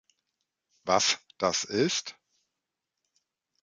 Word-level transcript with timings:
Was 0.83 1.19
das 1.37 1.63
ist? 1.63 2.15